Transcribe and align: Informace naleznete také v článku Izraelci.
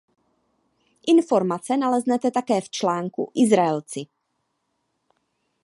Informace 1.07 1.77
naleznete 1.77 2.31
také 2.31 2.61
v 2.61 2.69
článku 2.69 3.31
Izraelci. 3.35 4.05